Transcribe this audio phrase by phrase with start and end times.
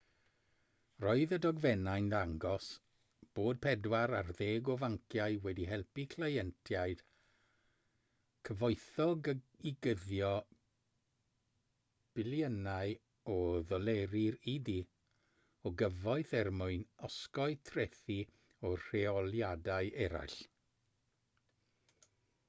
[1.03, 2.67] roedd y dogfennau'n dangos
[3.39, 7.03] bod pedwar ar ddeg o fanciau wedi helpu cleientiaid
[8.49, 10.31] cyfoethog i guddio
[12.19, 12.97] biliynau
[13.35, 13.37] o
[13.73, 14.77] ddoleri'r u.d.
[15.65, 20.39] o gyfoeth er mwyn osgoi trethi a rheoliadau eraill